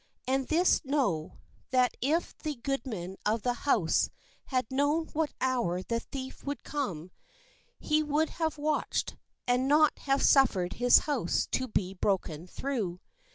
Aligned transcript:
And 0.25 0.47
this 0.47 0.83
know, 0.83 1.37
that 1.69 1.95
if 2.01 2.35
the 2.39 2.55
goodman 2.55 3.17
of 3.23 3.43
the 3.43 3.53
house 3.69 4.09
had 4.45 4.65
known 4.71 5.09
what 5.13 5.31
hour 5.39 5.83
the 5.83 5.99
thief 5.99 6.43
would 6.43 6.63
come, 6.63 7.11
he 7.77 8.01
would 8.01 8.29
mmmmmms 8.29 8.31
H 8.31 8.39
nave 8.39 8.57
watched, 8.57 9.15
and 9.45 9.67
not 9.67 9.99
have 9.99 10.23
suffered 10.23 10.73
his 10.73 10.97
house 11.05 11.45
to 11.51 11.67
be 11.67 11.93
broken 11.93 12.47
through. 12.47 12.99